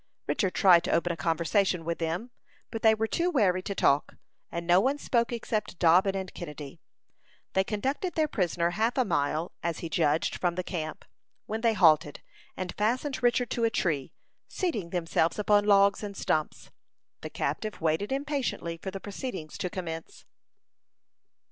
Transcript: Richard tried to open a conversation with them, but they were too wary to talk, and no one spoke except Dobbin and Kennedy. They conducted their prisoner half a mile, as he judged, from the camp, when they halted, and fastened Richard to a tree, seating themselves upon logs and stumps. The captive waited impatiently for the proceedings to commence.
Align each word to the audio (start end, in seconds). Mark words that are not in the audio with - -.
Richard 0.25 0.55
tried 0.55 0.83
to 0.85 0.91
open 0.91 1.11
a 1.13 1.15
conversation 1.15 1.85
with 1.85 1.99
them, 1.99 2.31
but 2.71 2.81
they 2.81 2.95
were 2.95 3.05
too 3.05 3.29
wary 3.29 3.61
to 3.61 3.75
talk, 3.75 4.15
and 4.51 4.65
no 4.65 4.79
one 4.81 4.97
spoke 4.97 5.31
except 5.31 5.77
Dobbin 5.77 6.15
and 6.15 6.33
Kennedy. 6.33 6.81
They 7.53 7.63
conducted 7.63 8.15
their 8.15 8.27
prisoner 8.27 8.71
half 8.71 8.97
a 8.97 9.05
mile, 9.05 9.51
as 9.61 9.77
he 9.81 9.89
judged, 9.89 10.37
from 10.39 10.55
the 10.55 10.63
camp, 10.63 11.05
when 11.45 11.61
they 11.61 11.73
halted, 11.73 12.23
and 12.57 12.73
fastened 12.75 13.21
Richard 13.21 13.51
to 13.51 13.63
a 13.63 13.69
tree, 13.69 14.11
seating 14.47 14.89
themselves 14.89 15.37
upon 15.37 15.65
logs 15.65 16.01
and 16.01 16.17
stumps. 16.17 16.71
The 17.21 17.29
captive 17.29 17.79
waited 17.79 18.11
impatiently 18.11 18.77
for 18.77 18.89
the 18.89 18.99
proceedings 18.99 19.55
to 19.59 19.69
commence. 19.69 20.25